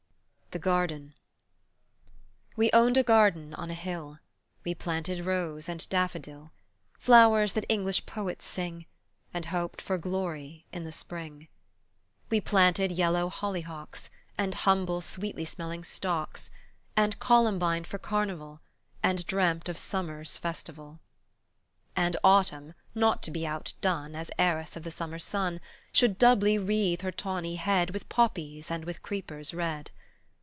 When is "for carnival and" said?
17.85-19.25